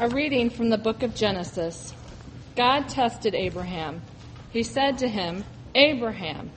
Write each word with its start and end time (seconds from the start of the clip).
A 0.00 0.08
reading 0.08 0.48
from 0.48 0.70
the 0.70 0.78
book 0.78 1.02
of 1.02 1.14
Genesis. 1.14 1.92
God 2.56 2.88
tested 2.88 3.34
Abraham. 3.34 4.00
He 4.50 4.62
said 4.62 4.96
to 4.96 5.08
him, 5.08 5.44
Abraham. 5.74 6.52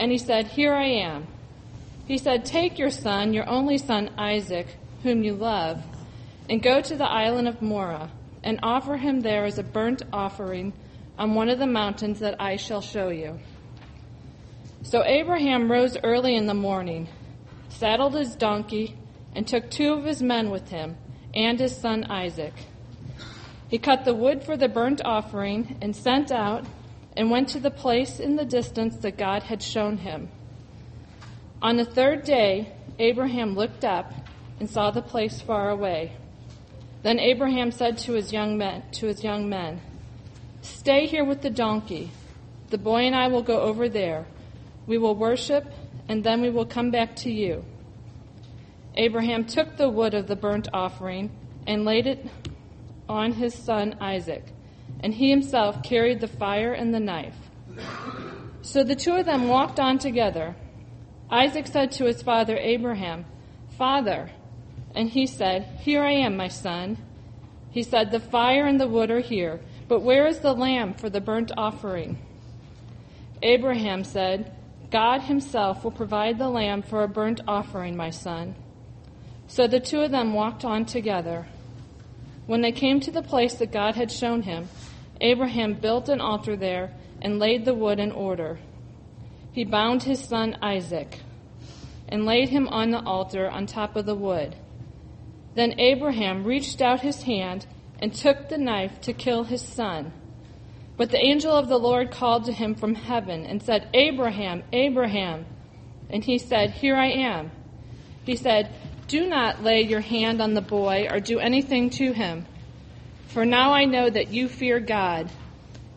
And 0.00 0.10
he 0.10 0.18
said, 0.18 0.48
Here 0.48 0.74
I 0.74 0.86
am. 0.86 1.28
He 2.08 2.18
said, 2.18 2.44
Take 2.44 2.76
your 2.76 2.90
son, 2.90 3.32
your 3.32 3.48
only 3.48 3.78
son 3.78 4.10
Isaac, 4.18 4.66
whom 5.04 5.22
you 5.22 5.34
love, 5.34 5.80
and 6.50 6.60
go 6.60 6.80
to 6.80 6.96
the 6.96 7.08
island 7.08 7.46
of 7.46 7.62
Moriah, 7.62 8.10
and 8.42 8.58
offer 8.64 8.96
him 8.96 9.20
there 9.20 9.44
as 9.44 9.60
a 9.60 9.62
burnt 9.62 10.02
offering 10.12 10.72
on 11.16 11.36
one 11.36 11.48
of 11.48 11.60
the 11.60 11.68
mountains 11.68 12.18
that 12.18 12.34
I 12.40 12.56
shall 12.56 12.80
show 12.80 13.10
you. 13.10 13.38
So 14.82 15.04
Abraham 15.04 15.70
rose 15.70 15.96
early 16.02 16.34
in 16.34 16.46
the 16.46 16.52
morning, 16.54 17.06
saddled 17.68 18.16
his 18.16 18.34
donkey, 18.34 18.96
and 19.36 19.46
took 19.46 19.70
two 19.70 19.92
of 19.92 20.04
his 20.04 20.20
men 20.20 20.50
with 20.50 20.70
him 20.70 20.96
and 21.36 21.60
his 21.60 21.76
son 21.76 22.04
Isaac. 22.04 22.54
He 23.68 23.78
cut 23.78 24.04
the 24.04 24.14
wood 24.14 24.42
for 24.42 24.56
the 24.56 24.68
burnt 24.68 25.02
offering 25.04 25.76
and 25.82 25.94
sent 25.94 26.32
out 26.32 26.64
and 27.16 27.30
went 27.30 27.48
to 27.50 27.60
the 27.60 27.70
place 27.70 28.18
in 28.18 28.36
the 28.36 28.44
distance 28.44 28.96
that 28.98 29.18
God 29.18 29.44
had 29.44 29.62
shown 29.62 29.98
him. 29.98 30.30
On 31.60 31.76
the 31.76 31.84
third 31.84 32.24
day, 32.24 32.72
Abraham 32.98 33.54
looked 33.54 33.84
up 33.84 34.12
and 34.58 34.70
saw 34.70 34.90
the 34.90 35.02
place 35.02 35.40
far 35.40 35.68
away. 35.68 36.12
Then 37.02 37.18
Abraham 37.18 37.70
said 37.70 37.98
to 37.98 38.12
his 38.12 38.32
young 38.32 38.56
men, 38.56 38.82
to 38.92 39.06
his 39.06 39.22
young 39.22 39.48
men, 39.48 39.80
"Stay 40.62 41.06
here 41.06 41.24
with 41.24 41.42
the 41.42 41.50
donkey. 41.50 42.10
The 42.70 42.78
boy 42.78 43.02
and 43.06 43.14
I 43.14 43.28
will 43.28 43.42
go 43.42 43.60
over 43.60 43.88
there. 43.88 44.26
We 44.86 44.98
will 44.98 45.14
worship, 45.14 45.66
and 46.08 46.24
then 46.24 46.40
we 46.40 46.50
will 46.50 46.64
come 46.64 46.90
back 46.90 47.14
to 47.16 47.30
you." 47.30 47.64
Abraham 48.96 49.44
took 49.44 49.76
the 49.76 49.90
wood 49.90 50.14
of 50.14 50.26
the 50.26 50.36
burnt 50.36 50.68
offering 50.72 51.30
and 51.66 51.84
laid 51.84 52.06
it 52.06 52.26
on 53.08 53.32
his 53.32 53.54
son 53.54 53.96
Isaac, 54.00 54.44
and 55.00 55.12
he 55.14 55.30
himself 55.30 55.82
carried 55.82 56.20
the 56.20 56.28
fire 56.28 56.72
and 56.72 56.94
the 56.94 57.00
knife. 57.00 57.36
So 58.62 58.82
the 58.82 58.96
two 58.96 59.14
of 59.14 59.26
them 59.26 59.48
walked 59.48 59.78
on 59.78 59.98
together. 59.98 60.56
Isaac 61.30 61.66
said 61.66 61.92
to 61.92 62.04
his 62.04 62.22
father 62.22 62.56
Abraham, 62.56 63.26
Father, 63.76 64.30
and 64.94 65.08
he 65.08 65.26
said, 65.26 65.78
Here 65.80 66.02
I 66.02 66.12
am, 66.12 66.36
my 66.36 66.48
son. 66.48 66.96
He 67.70 67.82
said, 67.82 68.10
The 68.10 68.20
fire 68.20 68.66
and 68.66 68.80
the 68.80 68.88
wood 68.88 69.10
are 69.10 69.20
here, 69.20 69.60
but 69.88 70.00
where 70.00 70.26
is 70.26 70.40
the 70.40 70.54
lamb 70.54 70.94
for 70.94 71.10
the 71.10 71.20
burnt 71.20 71.52
offering? 71.56 72.18
Abraham 73.42 74.02
said, 74.02 74.52
God 74.90 75.22
himself 75.22 75.84
will 75.84 75.90
provide 75.90 76.38
the 76.38 76.48
lamb 76.48 76.82
for 76.82 77.02
a 77.02 77.08
burnt 77.08 77.40
offering, 77.46 77.96
my 77.96 78.10
son. 78.10 78.54
So 79.48 79.66
the 79.66 79.80
two 79.80 80.00
of 80.00 80.10
them 80.10 80.32
walked 80.32 80.64
on 80.64 80.84
together. 80.84 81.46
When 82.46 82.62
they 82.62 82.72
came 82.72 83.00
to 83.00 83.10
the 83.10 83.22
place 83.22 83.54
that 83.54 83.72
God 83.72 83.94
had 83.94 84.10
shown 84.10 84.42
him, 84.42 84.68
Abraham 85.20 85.74
built 85.74 86.08
an 86.08 86.20
altar 86.20 86.56
there 86.56 86.92
and 87.22 87.38
laid 87.38 87.64
the 87.64 87.74
wood 87.74 87.98
in 87.98 88.12
order. 88.12 88.58
He 89.52 89.64
bound 89.64 90.02
his 90.02 90.20
son 90.20 90.58
Isaac 90.62 91.20
and 92.08 92.24
laid 92.24 92.50
him 92.50 92.68
on 92.68 92.90
the 92.90 93.02
altar 93.02 93.48
on 93.48 93.66
top 93.66 93.96
of 93.96 94.06
the 94.06 94.14
wood. 94.14 94.54
Then 95.54 95.80
Abraham 95.80 96.44
reached 96.44 96.82
out 96.82 97.00
his 97.00 97.22
hand 97.22 97.66
and 97.98 98.12
took 98.12 98.48
the 98.48 98.58
knife 98.58 99.00
to 99.02 99.12
kill 99.12 99.44
his 99.44 99.62
son. 99.62 100.12
But 100.96 101.10
the 101.10 101.24
angel 101.24 101.52
of 101.52 101.68
the 101.68 101.78
Lord 101.78 102.10
called 102.10 102.44
to 102.44 102.52
him 102.52 102.74
from 102.74 102.94
heaven 102.94 103.44
and 103.44 103.62
said, 103.62 103.88
Abraham, 103.94 104.62
Abraham. 104.72 105.46
And 106.10 106.22
he 106.22 106.38
said, 106.38 106.70
Here 106.70 106.96
I 106.96 107.08
am. 107.08 107.50
He 108.24 108.36
said, 108.36 108.72
do 109.08 109.28
not 109.28 109.62
lay 109.62 109.82
your 109.82 110.00
hand 110.00 110.40
on 110.40 110.54
the 110.54 110.60
boy 110.60 111.06
or 111.10 111.20
do 111.20 111.38
anything 111.38 111.90
to 111.90 112.12
him. 112.12 112.44
For 113.28 113.44
now 113.44 113.72
I 113.72 113.84
know 113.84 114.08
that 114.10 114.32
you 114.32 114.48
fear 114.48 114.80
God, 114.80 115.30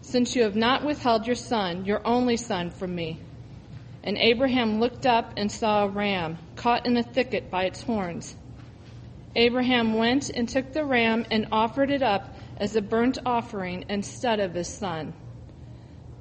since 0.01 0.35
you 0.35 0.43
have 0.43 0.55
not 0.55 0.83
withheld 0.83 1.25
your 1.25 1.35
son, 1.35 1.85
your 1.85 2.05
only 2.05 2.37
son, 2.37 2.69
from 2.69 2.93
me. 2.93 3.19
And 4.03 4.17
Abraham 4.17 4.79
looked 4.79 5.05
up 5.05 5.33
and 5.37 5.51
saw 5.51 5.85
a 5.85 5.89
ram 5.89 6.37
caught 6.55 6.85
in 6.85 6.97
a 6.97 7.03
thicket 7.03 7.49
by 7.49 7.63
its 7.63 7.81
horns. 7.81 8.35
Abraham 9.35 9.93
went 9.93 10.29
and 10.29 10.47
took 10.47 10.73
the 10.73 10.85
ram 10.85 11.25
and 11.31 11.47
offered 11.51 11.91
it 11.91 12.01
up 12.01 12.35
as 12.57 12.75
a 12.75 12.81
burnt 12.81 13.17
offering 13.25 13.85
instead 13.89 14.39
of 14.39 14.53
his 14.53 14.67
son. 14.67 15.13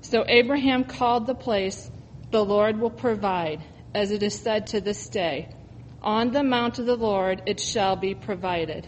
So 0.01 0.25
Abraham 0.29 0.85
called 0.85 1.27
the 1.27 1.35
place, 1.35 1.91
The 2.31 2.45
Lord 2.45 2.79
will 2.81 2.91
provide, 2.91 3.61
as 3.95 4.11
it 4.11 4.23
is 4.23 4.39
said 4.39 4.69
to 4.69 4.81
this 4.81 5.09
day. 5.09 5.49
On 6.03 6.31
the 6.31 6.45
mount 6.45 6.79
of 6.79 6.87
the 6.87 6.97
Lord 6.97 7.43
it 7.47 7.59
shall 7.59 7.97
be 7.97 8.15
provided. 8.15 8.87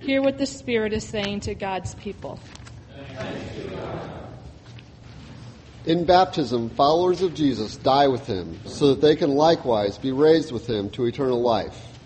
Hear 0.00 0.22
what 0.22 0.38
the 0.38 0.46
Spirit 0.46 0.92
is 0.92 1.06
saying 1.06 1.40
to 1.40 1.54
God's 1.54 1.94
people. 1.94 2.40
In 5.86 6.04
baptism, 6.04 6.70
followers 6.70 7.22
of 7.22 7.34
Jesus 7.34 7.76
die 7.76 8.08
with 8.08 8.26
him 8.26 8.58
so 8.66 8.88
that 8.88 9.00
they 9.00 9.16
can 9.16 9.34
likewise 9.34 9.98
be 9.98 10.12
raised 10.12 10.52
with 10.52 10.68
him 10.68 10.90
to 10.90 11.06
eternal 11.06 11.40
life. 11.40 11.98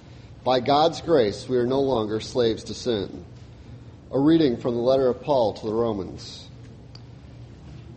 By 0.45 0.61
God's 0.61 1.01
grace, 1.01 1.49
we 1.49 1.57
are 1.57 1.67
no 1.67 1.81
longer 1.81 2.21
slaves 2.21 2.65
to 2.65 2.75
sin. 2.75 3.25
A 4.13 4.19
reading 4.21 4.59
from 4.59 4.75
the 4.75 4.81
letter 4.81 5.09
of 5.09 5.23
Paul 5.23 5.55
to 5.55 5.67
the 5.67 5.73
Romans. 5.73 6.49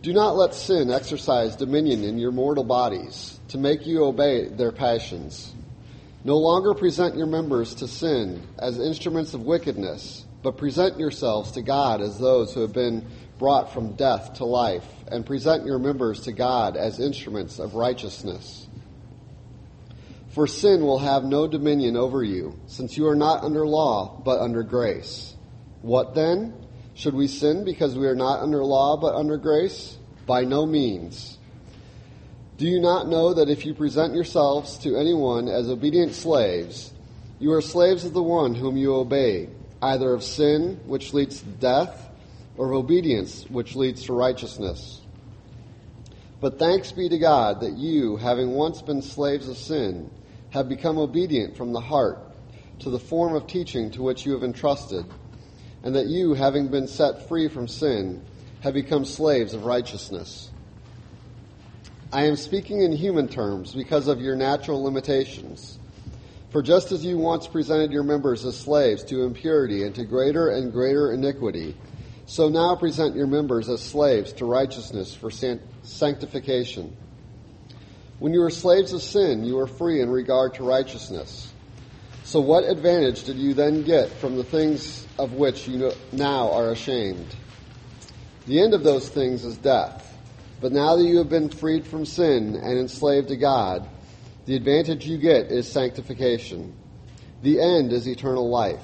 Do 0.00 0.12
not 0.12 0.36
let 0.36 0.54
sin 0.54 0.90
exercise 0.90 1.54
dominion 1.56 2.02
in 2.02 2.18
your 2.18 2.32
mortal 2.32 2.64
bodies 2.64 3.38
to 3.48 3.58
make 3.58 3.86
you 3.86 4.04
obey 4.04 4.48
their 4.48 4.72
passions. 4.72 5.54
No 6.28 6.36
longer 6.36 6.74
present 6.74 7.16
your 7.16 7.26
members 7.26 7.76
to 7.76 7.88
sin 7.88 8.42
as 8.58 8.78
instruments 8.78 9.32
of 9.32 9.46
wickedness, 9.46 10.26
but 10.42 10.58
present 10.58 10.98
yourselves 11.00 11.52
to 11.52 11.62
God 11.62 12.02
as 12.02 12.18
those 12.18 12.52
who 12.52 12.60
have 12.60 12.74
been 12.74 13.06
brought 13.38 13.72
from 13.72 13.94
death 13.94 14.34
to 14.34 14.44
life, 14.44 14.84
and 15.10 15.24
present 15.24 15.64
your 15.64 15.78
members 15.78 16.20
to 16.24 16.32
God 16.32 16.76
as 16.76 17.00
instruments 17.00 17.58
of 17.58 17.76
righteousness. 17.76 18.66
For 20.34 20.46
sin 20.46 20.82
will 20.82 20.98
have 20.98 21.24
no 21.24 21.46
dominion 21.48 21.96
over 21.96 22.22
you, 22.22 22.58
since 22.66 22.98
you 22.98 23.08
are 23.08 23.16
not 23.16 23.42
under 23.42 23.66
law, 23.66 24.20
but 24.22 24.38
under 24.38 24.62
grace. 24.62 25.34
What 25.80 26.14
then? 26.14 26.52
Should 26.92 27.14
we 27.14 27.28
sin 27.28 27.64
because 27.64 27.96
we 27.96 28.06
are 28.06 28.14
not 28.14 28.40
under 28.40 28.62
law, 28.62 28.98
but 28.98 29.14
under 29.14 29.38
grace? 29.38 29.96
By 30.26 30.44
no 30.44 30.66
means. 30.66 31.37
Do 32.58 32.66
you 32.66 32.80
not 32.80 33.06
know 33.06 33.34
that 33.34 33.48
if 33.48 33.64
you 33.64 33.72
present 33.72 34.14
yourselves 34.14 34.78
to 34.78 34.96
anyone 34.96 35.46
as 35.46 35.70
obedient 35.70 36.12
slaves, 36.12 36.92
you 37.38 37.52
are 37.52 37.62
slaves 37.62 38.04
of 38.04 38.14
the 38.14 38.22
one 38.22 38.56
whom 38.56 38.76
you 38.76 38.96
obey, 38.96 39.48
either 39.80 40.12
of 40.12 40.24
sin, 40.24 40.80
which 40.84 41.14
leads 41.14 41.38
to 41.38 41.46
death, 41.46 42.10
or 42.56 42.72
of 42.72 42.78
obedience, 42.78 43.44
which 43.48 43.76
leads 43.76 44.06
to 44.06 44.12
righteousness? 44.12 45.00
But 46.40 46.58
thanks 46.58 46.90
be 46.90 47.08
to 47.08 47.16
God 47.16 47.60
that 47.60 47.78
you, 47.78 48.16
having 48.16 48.50
once 48.50 48.82
been 48.82 49.02
slaves 49.02 49.48
of 49.48 49.56
sin, 49.56 50.10
have 50.50 50.68
become 50.68 50.98
obedient 50.98 51.56
from 51.56 51.72
the 51.72 51.80
heart 51.80 52.18
to 52.80 52.90
the 52.90 52.98
form 52.98 53.36
of 53.36 53.46
teaching 53.46 53.92
to 53.92 54.02
which 54.02 54.26
you 54.26 54.32
have 54.32 54.42
entrusted, 54.42 55.06
and 55.84 55.94
that 55.94 56.08
you, 56.08 56.34
having 56.34 56.66
been 56.66 56.88
set 56.88 57.28
free 57.28 57.46
from 57.46 57.68
sin, 57.68 58.20
have 58.62 58.74
become 58.74 59.04
slaves 59.04 59.54
of 59.54 59.64
righteousness. 59.64 60.50
I 62.10 62.24
am 62.24 62.36
speaking 62.36 62.80
in 62.80 62.92
human 62.92 63.28
terms 63.28 63.74
because 63.74 64.08
of 64.08 64.22
your 64.22 64.34
natural 64.34 64.82
limitations. 64.82 65.78
For 66.48 66.62
just 66.62 66.90
as 66.90 67.04
you 67.04 67.18
once 67.18 67.46
presented 67.46 67.92
your 67.92 68.02
members 68.02 68.46
as 68.46 68.56
slaves 68.56 69.04
to 69.04 69.24
impurity 69.24 69.82
and 69.82 69.94
to 69.96 70.06
greater 70.06 70.48
and 70.48 70.72
greater 70.72 71.12
iniquity, 71.12 71.76
so 72.24 72.48
now 72.48 72.74
present 72.76 73.14
your 73.14 73.26
members 73.26 73.68
as 73.68 73.82
slaves 73.82 74.32
to 74.34 74.46
righteousness 74.46 75.14
for 75.14 75.30
sanctification. 75.82 76.96
When 78.20 78.32
you 78.32 78.40
were 78.40 78.48
slaves 78.48 78.94
of 78.94 79.02
sin, 79.02 79.44
you 79.44 79.56
were 79.56 79.66
free 79.66 80.00
in 80.00 80.08
regard 80.08 80.54
to 80.54 80.64
righteousness. 80.64 81.52
So 82.24 82.40
what 82.40 82.64
advantage 82.64 83.24
did 83.24 83.36
you 83.36 83.52
then 83.52 83.82
get 83.82 84.08
from 84.12 84.36
the 84.36 84.44
things 84.44 85.06
of 85.18 85.34
which 85.34 85.68
you 85.68 85.92
now 86.12 86.52
are 86.52 86.70
ashamed? 86.70 87.36
The 88.46 88.62
end 88.62 88.72
of 88.72 88.82
those 88.82 89.10
things 89.10 89.44
is 89.44 89.58
death. 89.58 90.07
But 90.60 90.72
now 90.72 90.96
that 90.96 91.04
you 91.04 91.18
have 91.18 91.28
been 91.28 91.50
freed 91.50 91.86
from 91.86 92.04
sin 92.04 92.56
and 92.56 92.78
enslaved 92.78 93.28
to 93.28 93.36
God, 93.36 93.88
the 94.46 94.56
advantage 94.56 95.06
you 95.06 95.18
get 95.18 95.52
is 95.52 95.70
sanctification. 95.70 96.74
The 97.42 97.60
end 97.60 97.92
is 97.92 98.08
eternal 98.08 98.48
life. 98.48 98.82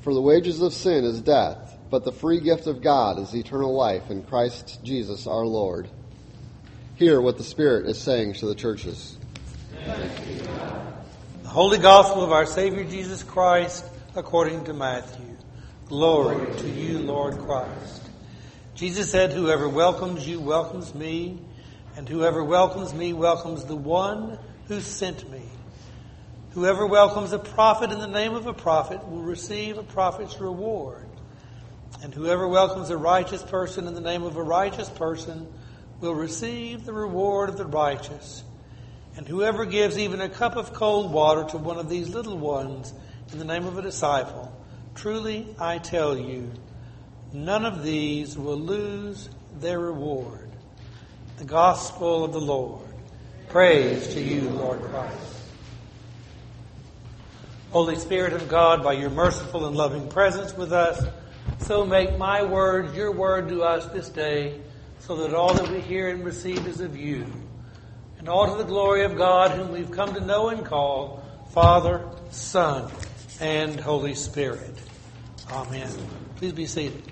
For 0.00 0.14
the 0.14 0.22
wages 0.22 0.62
of 0.62 0.72
sin 0.72 1.04
is 1.04 1.20
death, 1.20 1.76
but 1.90 2.04
the 2.04 2.12
free 2.12 2.40
gift 2.40 2.66
of 2.66 2.82
God 2.82 3.18
is 3.18 3.34
eternal 3.34 3.74
life 3.74 4.10
in 4.10 4.22
Christ 4.22 4.80
Jesus 4.82 5.26
our 5.26 5.44
Lord. 5.44 5.88
Hear 6.94 7.20
what 7.20 7.36
the 7.36 7.44
Spirit 7.44 7.86
is 7.86 8.00
saying 8.00 8.34
to 8.34 8.46
the 8.46 8.54
churches. 8.54 9.18
The 9.84 11.48
Holy 11.48 11.78
Gospel 11.78 12.22
of 12.22 12.32
our 12.32 12.46
Savior 12.46 12.84
Jesus 12.84 13.22
Christ 13.22 13.84
according 14.14 14.64
to 14.64 14.72
Matthew. 14.72 15.36
Glory 15.86 16.46
to 16.58 16.68
you, 16.70 17.00
Lord 17.00 17.38
Christ. 17.38 18.01
Jesus 18.82 19.12
said, 19.12 19.32
Whoever 19.32 19.68
welcomes 19.68 20.26
you 20.26 20.40
welcomes 20.40 20.92
me, 20.92 21.38
and 21.96 22.08
whoever 22.08 22.42
welcomes 22.42 22.92
me 22.92 23.12
welcomes 23.12 23.64
the 23.64 23.76
one 23.76 24.40
who 24.66 24.80
sent 24.80 25.30
me. 25.30 25.44
Whoever 26.54 26.84
welcomes 26.84 27.30
a 27.30 27.38
prophet 27.38 27.92
in 27.92 28.00
the 28.00 28.08
name 28.08 28.34
of 28.34 28.48
a 28.48 28.52
prophet 28.52 29.06
will 29.06 29.22
receive 29.22 29.78
a 29.78 29.84
prophet's 29.84 30.40
reward. 30.40 31.06
And 32.02 32.12
whoever 32.12 32.48
welcomes 32.48 32.90
a 32.90 32.96
righteous 32.96 33.44
person 33.44 33.86
in 33.86 33.94
the 33.94 34.00
name 34.00 34.24
of 34.24 34.36
a 34.36 34.42
righteous 34.42 34.90
person 34.90 35.46
will 36.00 36.16
receive 36.16 36.84
the 36.84 36.92
reward 36.92 37.50
of 37.50 37.58
the 37.58 37.66
righteous. 37.66 38.42
And 39.16 39.28
whoever 39.28 39.64
gives 39.64 39.96
even 39.96 40.20
a 40.20 40.28
cup 40.28 40.56
of 40.56 40.72
cold 40.72 41.12
water 41.12 41.44
to 41.50 41.56
one 41.56 41.78
of 41.78 41.88
these 41.88 42.08
little 42.08 42.36
ones 42.36 42.92
in 43.30 43.38
the 43.38 43.44
name 43.44 43.64
of 43.64 43.78
a 43.78 43.82
disciple, 43.82 44.52
truly 44.96 45.54
I 45.60 45.78
tell 45.78 46.18
you, 46.18 46.50
none 47.32 47.64
of 47.64 47.82
these 47.82 48.36
will 48.36 48.58
lose 48.58 49.28
their 49.60 49.78
reward. 49.78 50.50
The 51.38 51.44
gospel 51.44 52.24
of 52.24 52.32
the 52.32 52.40
Lord. 52.40 52.86
Praise 53.48 54.14
to 54.14 54.20
you, 54.20 54.48
Lord 54.50 54.80
Christ. 54.82 55.32
Holy 57.70 57.96
Spirit 57.96 58.34
of 58.34 58.48
God, 58.48 58.82
by 58.82 58.92
your 58.92 59.10
merciful 59.10 59.66
and 59.66 59.76
loving 59.76 60.08
presence 60.08 60.54
with 60.54 60.72
us, 60.72 61.04
so 61.60 61.86
make 61.86 62.18
my 62.18 62.42
word 62.42 62.94
your 62.94 63.12
word 63.12 63.48
to 63.48 63.62
us 63.62 63.86
this 63.86 64.08
day, 64.08 64.60
so 65.00 65.16
that 65.16 65.34
all 65.34 65.54
that 65.54 65.70
we 65.70 65.80
hear 65.80 66.08
and 66.08 66.24
receive 66.24 66.66
is 66.66 66.80
of 66.80 66.96
you. 66.96 67.26
And 68.18 68.28
all 68.28 68.46
to 68.46 68.62
the 68.62 68.68
glory 68.68 69.04
of 69.04 69.16
God, 69.16 69.52
whom 69.52 69.72
we've 69.72 69.90
come 69.90 70.14
to 70.14 70.20
know 70.20 70.48
and 70.48 70.64
call 70.64 71.22
Father, 71.52 72.08
Son, 72.30 72.90
and 73.40 73.78
Holy 73.78 74.14
Spirit. 74.14 74.78
Amen. 75.50 75.88
Please 76.36 76.52
be 76.52 76.66
seated. 76.66 77.11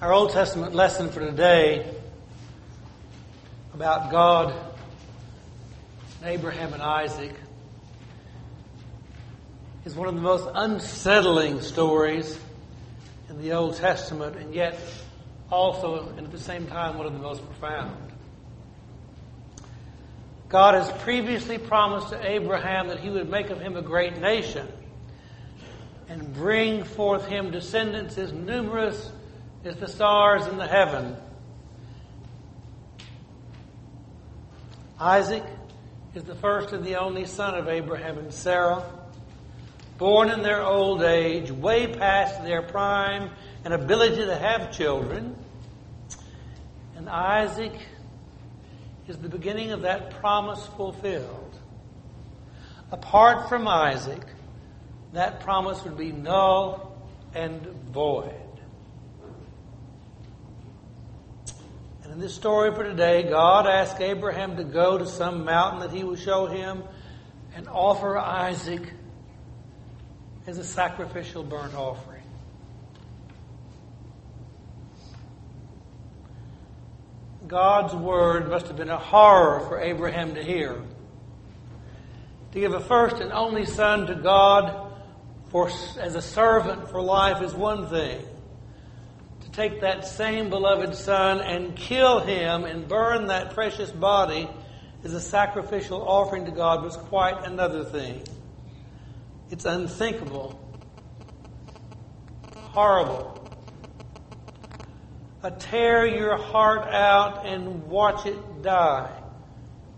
Our 0.00 0.12
Old 0.12 0.30
Testament 0.30 0.76
lesson 0.76 1.10
for 1.10 1.18
today 1.18 1.92
about 3.74 4.12
God, 4.12 4.54
and 6.20 6.30
Abraham, 6.30 6.72
and 6.72 6.80
Isaac 6.80 7.34
is 9.84 9.96
one 9.96 10.06
of 10.06 10.14
the 10.14 10.20
most 10.20 10.48
unsettling 10.54 11.62
stories 11.62 12.38
in 13.28 13.42
the 13.42 13.54
Old 13.54 13.74
Testament, 13.74 14.36
and 14.36 14.54
yet 14.54 14.78
also, 15.50 16.10
and 16.10 16.26
at 16.26 16.30
the 16.30 16.38
same 16.38 16.68
time, 16.68 16.96
one 16.96 17.08
of 17.08 17.12
the 17.12 17.18
most 17.18 17.44
profound. 17.44 17.96
God 20.48 20.76
has 20.76 20.92
previously 21.02 21.58
promised 21.58 22.10
to 22.10 22.24
Abraham 22.24 22.86
that 22.86 23.00
he 23.00 23.10
would 23.10 23.28
make 23.28 23.50
of 23.50 23.60
him 23.60 23.76
a 23.76 23.82
great 23.82 24.16
nation 24.18 24.68
and 26.08 26.32
bring 26.34 26.84
forth 26.84 27.26
him 27.26 27.50
descendants 27.50 28.16
as 28.16 28.32
numerous 28.32 29.10
as 29.64 29.76
the 29.76 29.88
stars 29.88 30.46
in 30.46 30.56
the 30.56 30.66
heaven. 30.66 31.16
Isaac 34.98 35.44
is 36.14 36.24
the 36.24 36.34
first 36.34 36.72
and 36.72 36.84
the 36.84 36.96
only 36.96 37.24
son 37.24 37.54
of 37.54 37.68
Abraham 37.68 38.18
and 38.18 38.32
Sarah 38.32 38.84
born 39.98 40.30
in 40.30 40.42
their 40.42 40.62
old 40.62 41.02
age, 41.02 41.50
way 41.50 41.92
past 41.92 42.42
their 42.44 42.62
prime 42.62 43.30
and 43.64 43.74
ability 43.74 44.24
to 44.24 44.36
have 44.36 44.72
children. 44.72 45.36
And 46.96 47.08
Isaac 47.08 47.74
is 49.08 49.18
the 49.18 49.28
beginning 49.28 49.72
of 49.72 49.82
that 49.82 50.10
promise 50.20 50.64
fulfilled. 50.76 51.58
Apart 52.92 53.48
from 53.48 53.66
Isaac, 53.66 54.22
that 55.12 55.40
promise 55.40 55.82
would 55.84 55.98
be 55.98 56.12
null 56.12 56.96
and 57.34 57.66
void. 57.92 58.47
And 62.08 62.14
in 62.14 62.20
this 62.20 62.34
story 62.34 62.74
for 62.74 62.84
today, 62.84 63.24
God 63.24 63.66
asked 63.66 64.00
Abraham 64.00 64.56
to 64.56 64.64
go 64.64 64.96
to 64.96 65.06
some 65.06 65.44
mountain 65.44 65.80
that 65.80 65.90
he 65.90 66.04
would 66.04 66.18
show 66.18 66.46
him 66.46 66.82
and 67.54 67.68
offer 67.68 68.16
Isaac 68.16 68.94
as 70.46 70.56
a 70.56 70.64
sacrificial 70.64 71.42
burnt 71.42 71.74
offering. 71.74 72.22
God's 77.46 77.94
word 77.94 78.48
must 78.48 78.68
have 78.68 78.76
been 78.78 78.88
a 78.88 78.96
horror 78.96 79.60
for 79.68 79.78
Abraham 79.78 80.34
to 80.34 80.42
hear. 80.42 80.80
To 82.52 82.58
give 82.58 82.72
a 82.72 82.80
first 82.80 83.16
and 83.16 83.32
only 83.32 83.66
son 83.66 84.06
to 84.06 84.14
God 84.14 84.92
for, 85.50 85.68
as 86.00 86.14
a 86.14 86.22
servant 86.22 86.88
for 86.88 87.02
life 87.02 87.42
is 87.42 87.52
one 87.52 87.86
thing. 87.88 88.24
Take 89.58 89.80
that 89.80 90.06
same 90.06 90.50
beloved 90.50 90.94
son 90.94 91.40
and 91.40 91.74
kill 91.74 92.20
him 92.20 92.62
and 92.62 92.86
burn 92.86 93.26
that 93.26 93.54
precious 93.54 93.90
body 93.90 94.48
as 95.02 95.14
a 95.14 95.20
sacrificial 95.20 96.00
offering 96.00 96.44
to 96.44 96.52
God 96.52 96.84
was 96.84 96.96
quite 96.96 97.44
another 97.44 97.82
thing. 97.82 98.22
It's 99.50 99.64
unthinkable, 99.64 100.60
horrible. 102.54 103.50
A 105.42 105.50
tear 105.50 106.06
your 106.06 106.36
heart 106.36 106.86
out 106.94 107.44
and 107.44 107.82
watch 107.88 108.26
it 108.26 108.62
die 108.62 109.10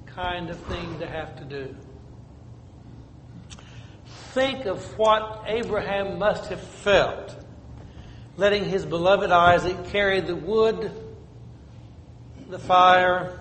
kind 0.07 0.49
of 0.49 0.59
thing 0.59 1.01
to 1.01 1.07
have 1.07 1.37
to 1.37 1.45
do. 1.45 1.77
Think 4.33 4.65
of 4.65 4.83
what 4.97 5.45
Abraham 5.47 6.19
must 6.19 6.47
have 6.47 6.63
felt 6.63 7.40
letting 8.41 8.65
his 8.65 8.87
beloved 8.87 9.31
Isaac 9.31 9.89
carry 9.89 10.21
the 10.21 10.35
wood, 10.35 10.91
the 12.49 12.59
fire, 12.59 13.39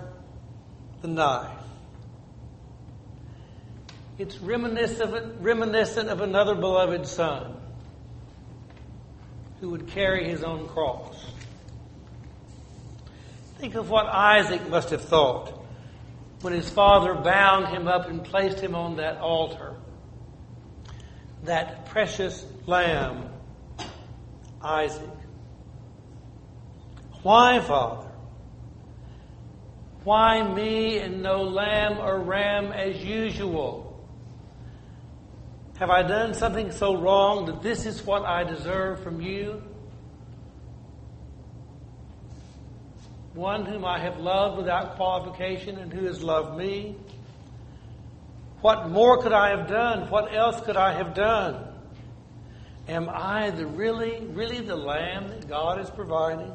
the 1.00 1.08
knife. 1.08 1.56
It's 4.18 4.36
reminiscent, 4.36 6.10
of 6.10 6.20
another 6.20 6.54
beloved 6.54 7.06
son 7.06 7.56
who 9.62 9.70
would 9.70 9.86
carry 9.86 10.28
his 10.28 10.42
own 10.42 10.68
cross. 10.68 11.32
Think 13.56 13.76
of 13.76 13.88
what 13.88 14.04
Isaac 14.04 14.68
must 14.68 14.90
have 14.90 15.02
thought 15.02 15.64
when 16.42 16.52
his 16.52 16.68
father 16.68 17.14
bound 17.14 17.68
him 17.68 17.88
up 17.88 18.06
and 18.06 18.22
placed 18.22 18.60
him 18.60 18.74
on 18.74 18.96
that 18.96 19.16
altar. 19.16 19.76
That 21.44 21.86
precious 21.86 22.44
lamb, 22.66 23.30
Isaac. 24.62 25.08
Why, 27.22 27.60
Father? 27.60 28.08
Why 30.04 30.42
me 30.42 30.98
and 30.98 31.22
no 31.22 31.42
lamb 31.42 31.98
or 31.98 32.18
ram 32.20 32.72
as 32.72 32.96
usual? 33.04 33.86
Have 35.78 35.90
I 35.90 36.02
done 36.02 36.34
something 36.34 36.72
so 36.72 36.96
wrong 36.96 37.46
that 37.46 37.62
this 37.62 37.86
is 37.86 38.04
what 38.04 38.24
I 38.24 38.44
deserve 38.44 39.02
from 39.02 39.20
you? 39.20 39.62
One 43.34 43.64
whom 43.64 43.84
I 43.84 43.98
have 43.98 44.18
loved 44.18 44.58
without 44.58 44.96
qualification 44.96 45.78
and 45.78 45.92
who 45.92 46.06
has 46.06 46.22
loved 46.22 46.58
me? 46.58 46.96
What 48.60 48.90
more 48.90 49.22
could 49.22 49.32
I 49.32 49.56
have 49.56 49.68
done? 49.68 50.10
What 50.10 50.34
else 50.34 50.60
could 50.60 50.76
I 50.76 50.92
have 50.94 51.14
done? 51.14 51.69
Am 52.90 53.08
I 53.08 53.50
the 53.50 53.66
really, 53.66 54.26
really 54.26 54.58
the 54.58 54.74
lamb 54.74 55.28
that 55.28 55.48
God 55.48 55.80
is 55.80 55.88
providing? 55.88 56.52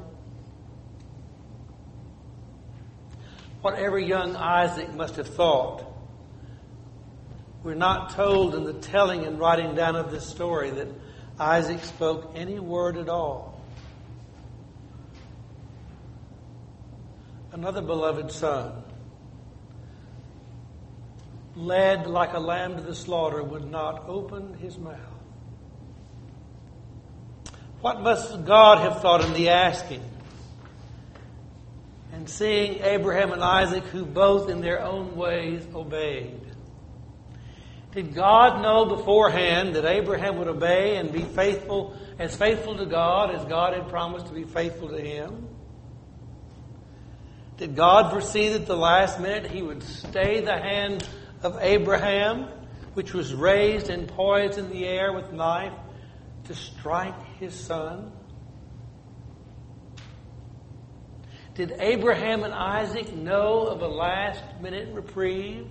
Whatever 3.61 3.97
young 3.97 4.35
Isaac 4.35 4.93
must 4.93 5.15
have 5.15 5.29
thought 5.29 5.85
we're 7.63 7.73
not 7.73 8.11
told 8.11 8.53
in 8.53 8.65
the 8.65 8.73
telling 8.73 9.25
and 9.25 9.39
writing 9.39 9.75
down 9.75 9.95
of 9.95 10.11
this 10.11 10.23
story 10.27 10.71
that 10.71 10.89
Isaac 11.39 11.83
spoke 11.85 12.33
any 12.35 12.59
word 12.59 12.97
at 12.97 13.07
all. 13.07 13.59
Another 17.53 17.81
beloved 17.81 18.29
son, 18.29 18.83
led 21.55 22.07
like 22.07 22.33
a 22.33 22.39
lamb 22.39 22.75
to 22.75 22.83
the 22.83 22.93
slaughter, 22.93 23.41
would 23.41 23.71
not 23.71 24.03
open 24.09 24.53
his 24.55 24.77
mouth. 24.77 25.14
What 27.85 28.01
must 28.01 28.45
God 28.45 28.79
have 28.79 28.99
thought 29.03 29.23
in 29.23 29.33
the 29.33 29.49
asking? 29.49 30.01
And 32.13 32.27
seeing 32.27 32.81
Abraham 32.81 33.31
and 33.31 33.43
Isaac, 33.43 33.83
who 33.83 34.07
both 34.07 34.49
in 34.49 34.59
their 34.59 34.81
own 34.81 35.15
ways 35.15 35.63
obeyed. 35.71 36.41
Did 37.91 38.15
God 38.15 38.63
know 38.63 38.85
beforehand 38.85 39.75
that 39.75 39.85
Abraham 39.85 40.39
would 40.39 40.47
obey 40.47 40.95
and 40.97 41.13
be 41.13 41.21
faithful, 41.21 41.95
as 42.17 42.35
faithful 42.35 42.75
to 42.75 42.87
God 42.87 43.35
as 43.35 43.45
God 43.45 43.75
had 43.75 43.87
promised 43.89 44.25
to 44.29 44.33
be 44.33 44.45
faithful 44.45 44.89
to 44.89 44.99
him? 44.99 45.47
Did 47.57 47.75
God 47.75 48.11
foresee 48.11 48.49
that 48.49 48.65
the 48.65 48.75
last 48.75 49.19
minute 49.19 49.51
he 49.51 49.61
would 49.61 49.83
stay 49.83 50.41
the 50.41 50.57
hand 50.57 51.07
of 51.43 51.59
Abraham, 51.61 52.47
which 52.95 53.13
was 53.13 53.31
raised 53.35 53.91
and 53.91 54.07
poised 54.07 54.57
in 54.57 54.71
the 54.71 54.87
air 54.87 55.13
with 55.13 55.31
knife, 55.31 55.73
to 56.45 56.55
strike 56.55 57.37
his 57.39 57.53
son? 57.53 58.11
Did 61.55 61.75
Abraham 61.79 62.43
and 62.43 62.53
Isaac 62.53 63.13
know 63.13 63.67
of 63.67 63.81
a 63.81 63.87
last 63.87 64.43
minute 64.61 64.93
reprieve? 64.93 65.67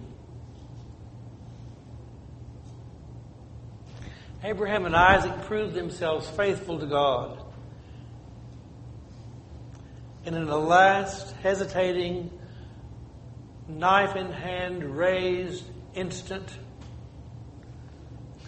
Abraham 4.43 4.87
and 4.87 4.97
Isaac 4.97 5.43
proved 5.43 5.75
themselves 5.75 6.29
faithful 6.29 6.79
to 6.79 6.87
God. 6.87 7.43
And 10.27 10.35
in 10.35 10.47
the 10.47 10.59
last 10.59 11.33
hesitating, 11.43 12.31
knife 13.69 14.17
in 14.17 14.33
hand, 14.33 14.97
raised 14.97 15.65
instant, 15.95 16.49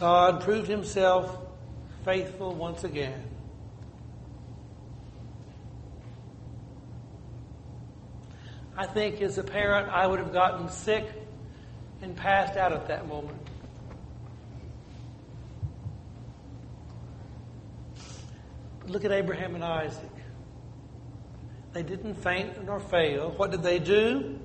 God 0.00 0.42
proved 0.42 0.68
himself 0.68 1.45
faithful 2.06 2.54
once 2.54 2.84
again. 2.84 3.20
I 8.76 8.86
think 8.86 9.20
as 9.20 9.38
a 9.38 9.42
parent, 9.42 9.88
I 9.88 10.06
would 10.06 10.20
have 10.20 10.32
gotten 10.32 10.68
sick 10.68 11.04
and 12.02 12.14
passed 12.16 12.56
out 12.56 12.72
at 12.72 12.86
that 12.86 13.08
moment. 13.08 13.40
But 18.78 18.90
look 18.90 19.04
at 19.04 19.10
Abraham 19.10 19.56
and 19.56 19.64
Isaac. 19.64 20.10
They 21.72 21.82
didn't 21.82 22.14
faint 22.14 22.64
nor 22.64 22.78
fail. 22.78 23.32
What 23.36 23.50
did 23.50 23.64
they 23.64 23.80
do? 23.80 24.38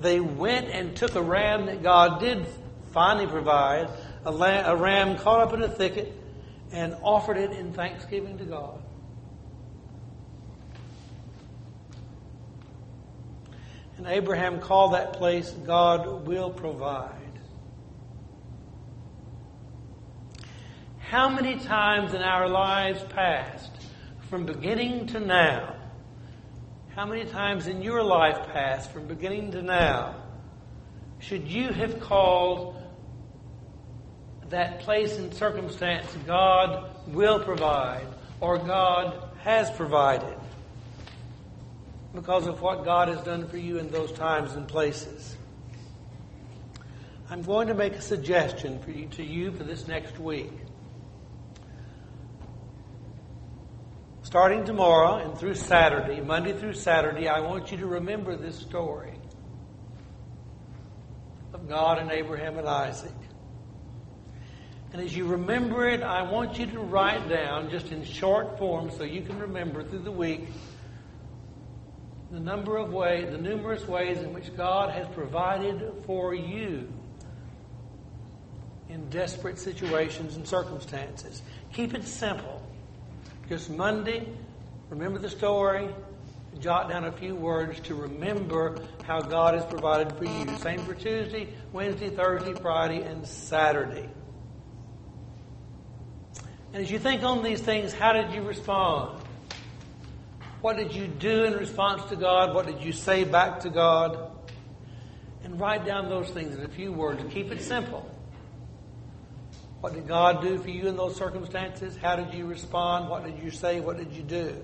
They 0.00 0.20
went 0.20 0.68
and 0.68 0.94
took 0.94 1.14
a 1.14 1.22
ram 1.22 1.64
that 1.64 1.82
God 1.82 2.20
did 2.20 2.46
finally 2.92 3.26
provide, 3.26 3.88
a, 4.26 4.76
ram 4.76 5.16
caught 5.16 5.40
up 5.40 5.54
in 5.54 5.62
a 5.62 5.68
thicket, 5.68 6.12
and 6.74 6.96
offered 7.02 7.36
it 7.36 7.52
in 7.52 7.72
thanksgiving 7.72 8.36
to 8.36 8.44
God. 8.44 8.82
And 13.96 14.08
Abraham 14.08 14.58
called 14.58 14.94
that 14.94 15.12
place 15.12 15.50
God 15.50 16.26
will 16.26 16.50
provide. 16.50 17.12
How 20.98 21.28
many 21.28 21.60
times 21.60 22.12
in 22.12 22.22
our 22.22 22.48
lives 22.48 23.00
past, 23.10 23.70
from 24.28 24.44
beginning 24.44 25.06
to 25.08 25.20
now, 25.20 25.76
how 26.96 27.06
many 27.06 27.24
times 27.24 27.68
in 27.68 27.82
your 27.82 28.02
life 28.02 28.48
past, 28.52 28.90
from 28.90 29.06
beginning 29.06 29.52
to 29.52 29.62
now, 29.62 30.16
should 31.20 31.46
you 31.46 31.68
have 31.68 32.00
called 32.00 32.83
that 34.50 34.80
place 34.80 35.18
and 35.18 35.32
circumstance 35.34 36.06
God 36.26 36.90
will 37.08 37.40
provide 37.40 38.06
or 38.40 38.58
God 38.58 39.28
has 39.42 39.70
provided? 39.70 40.36
because 42.14 42.46
of 42.46 42.62
what 42.62 42.84
God 42.84 43.08
has 43.08 43.20
done 43.22 43.48
for 43.48 43.58
you 43.58 43.78
in 43.78 43.90
those 43.90 44.12
times 44.12 44.54
and 44.54 44.68
places. 44.68 45.36
I'm 47.28 47.42
going 47.42 47.68
to 47.68 47.74
make 47.74 47.94
a 47.94 48.00
suggestion 48.00 48.80
for 48.80 48.92
you, 48.92 49.08
to 49.08 49.24
you 49.24 49.50
for 49.50 49.64
this 49.64 49.88
next 49.88 50.18
week. 50.18 50.52
Starting 54.22 54.64
tomorrow 54.64 55.16
and 55.16 55.36
through 55.36 55.54
Saturday, 55.54 56.20
Monday 56.20 56.52
through 56.52 56.74
Saturday, 56.74 57.28
I 57.28 57.40
want 57.40 57.72
you 57.72 57.78
to 57.78 57.86
remember 57.86 58.36
this 58.36 58.58
story 58.58 59.12
of 61.52 61.68
God 61.68 61.98
and 61.98 62.10
Abraham 62.10 62.58
and 62.58 62.68
Isaac. 62.68 63.12
And 64.94 65.02
as 65.02 65.16
you 65.16 65.26
remember 65.26 65.88
it, 65.88 66.04
I 66.04 66.22
want 66.22 66.56
you 66.56 66.66
to 66.66 66.78
write 66.78 67.28
down, 67.28 67.68
just 67.68 67.90
in 67.90 68.04
short 68.04 68.58
form, 68.60 68.92
so 68.92 69.02
you 69.02 69.22
can 69.22 69.40
remember 69.40 69.82
through 69.82 70.04
the 70.04 70.12
week, 70.12 70.46
the 72.30 72.38
number 72.38 72.76
of 72.76 72.92
ways, 72.92 73.28
the 73.28 73.38
numerous 73.38 73.88
ways 73.88 74.18
in 74.18 74.32
which 74.32 74.56
God 74.56 74.92
has 74.92 75.08
provided 75.08 75.92
for 76.06 76.32
you 76.32 76.88
in 78.88 79.10
desperate 79.10 79.58
situations 79.58 80.36
and 80.36 80.46
circumstances. 80.46 81.42
Keep 81.72 81.94
it 81.94 82.06
simple. 82.06 82.64
Just 83.48 83.70
Monday, 83.70 84.28
remember 84.90 85.18
the 85.18 85.28
story, 85.28 85.88
jot 86.60 86.88
down 86.88 87.04
a 87.04 87.10
few 87.10 87.34
words 87.34 87.80
to 87.80 87.96
remember 87.96 88.78
how 89.02 89.20
God 89.22 89.54
has 89.54 89.64
provided 89.64 90.12
for 90.12 90.24
you. 90.24 90.56
Same 90.58 90.78
for 90.84 90.94
Tuesday, 90.94 91.48
Wednesday, 91.72 92.10
Thursday, 92.10 92.54
Friday, 92.54 93.02
and 93.02 93.26
Saturday. 93.26 94.08
And 96.74 96.82
as 96.82 96.90
you 96.90 96.98
think 96.98 97.22
on 97.22 97.44
these 97.44 97.60
things, 97.60 97.92
how 97.92 98.12
did 98.12 98.34
you 98.34 98.42
respond? 98.42 99.22
What 100.60 100.76
did 100.76 100.92
you 100.92 101.06
do 101.06 101.44
in 101.44 101.52
response 101.52 102.02
to 102.06 102.16
God? 102.16 102.52
What 102.52 102.66
did 102.66 102.82
you 102.82 102.90
say 102.90 103.22
back 103.22 103.60
to 103.60 103.70
God? 103.70 104.32
And 105.44 105.60
write 105.60 105.86
down 105.86 106.08
those 106.08 106.30
things 106.30 106.52
in 106.56 106.64
a 106.64 106.68
few 106.68 106.90
words 106.90 107.22
keep 107.32 107.52
it 107.52 107.62
simple. 107.62 108.10
What 109.82 109.92
did 109.92 110.08
God 110.08 110.42
do 110.42 110.58
for 110.58 110.68
you 110.68 110.88
in 110.88 110.96
those 110.96 111.14
circumstances? 111.14 111.96
How 111.96 112.16
did 112.16 112.34
you 112.34 112.46
respond? 112.46 113.08
What 113.08 113.24
did 113.24 113.40
you 113.40 113.52
say? 113.52 113.78
What 113.78 113.96
did 113.96 114.12
you 114.12 114.24
do? 114.24 114.56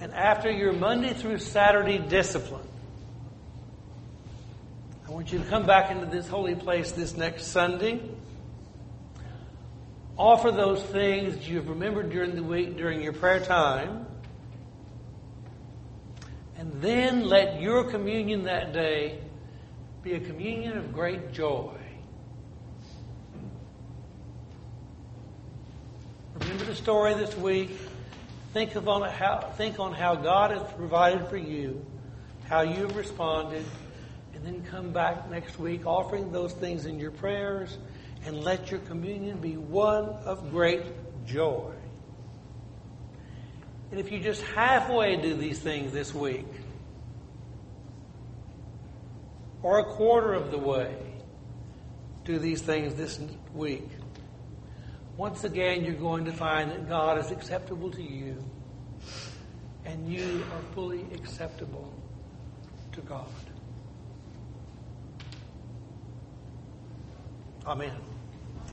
And 0.00 0.14
after 0.14 0.48
your 0.48 0.74
Monday 0.74 1.12
through 1.12 1.38
Saturday 1.38 1.98
discipline, 1.98 2.68
I 5.08 5.10
want 5.10 5.32
you 5.32 5.40
to 5.40 5.44
come 5.46 5.66
back 5.66 5.90
into 5.90 6.06
this 6.06 6.28
holy 6.28 6.54
place 6.54 6.92
this 6.92 7.16
next 7.16 7.46
Sunday 7.46 8.00
offer 10.20 10.50
those 10.50 10.82
things 10.82 11.34
that 11.34 11.48
you've 11.48 11.70
remembered 11.70 12.10
during 12.10 12.34
the 12.34 12.42
week, 12.42 12.76
during 12.76 13.00
your 13.00 13.14
prayer 13.14 13.40
time, 13.40 14.04
and 16.58 16.70
then 16.82 17.24
let 17.24 17.58
your 17.58 17.84
communion 17.84 18.44
that 18.44 18.74
day 18.74 19.18
be 20.02 20.12
a 20.12 20.20
communion 20.20 20.76
of 20.76 20.92
great 20.92 21.32
joy. 21.32 21.74
Remember 26.34 26.64
the 26.66 26.74
story 26.74 27.14
this 27.14 27.34
week. 27.34 27.70
Think 28.52 28.74
of 28.74 28.90
on 28.90 29.08
how 29.10 29.40
think 29.56 29.80
on 29.80 29.94
how 29.94 30.16
God 30.16 30.50
has 30.50 30.70
provided 30.74 31.28
for 31.28 31.38
you, 31.38 31.82
how 32.46 32.60
you 32.60 32.82
have 32.82 32.94
responded, 32.94 33.64
and 34.34 34.44
then 34.44 34.62
come 34.64 34.92
back 34.92 35.30
next 35.30 35.58
week 35.58 35.86
offering 35.86 36.30
those 36.30 36.52
things 36.52 36.84
in 36.84 37.00
your 37.00 37.10
prayers 37.10 37.78
and 38.26 38.42
let 38.42 38.70
your 38.70 38.80
communion 38.80 39.38
be 39.38 39.56
one 39.56 40.04
of 40.24 40.50
great 40.50 40.84
joy. 41.26 41.72
And 43.90 43.98
if 43.98 44.12
you 44.12 44.20
just 44.20 44.42
halfway 44.42 45.16
do 45.16 45.34
these 45.34 45.58
things 45.58 45.92
this 45.92 46.14
week, 46.14 46.46
or 49.62 49.78
a 49.80 49.84
quarter 49.84 50.32
of 50.32 50.50
the 50.50 50.58
way 50.58 50.96
do 52.24 52.38
these 52.38 52.62
things 52.62 52.94
this 52.94 53.18
week, 53.54 53.88
once 55.16 55.44
again 55.44 55.84
you're 55.84 55.94
going 55.94 56.24
to 56.24 56.32
find 56.32 56.70
that 56.70 56.88
God 56.88 57.18
is 57.18 57.30
acceptable 57.30 57.90
to 57.90 58.02
you 58.02 58.42
and 59.84 60.08
you 60.08 60.44
are 60.52 60.62
fully 60.74 61.04
acceptable 61.12 61.92
to 62.92 63.00
God. 63.00 63.26
Amen. 67.66 68.09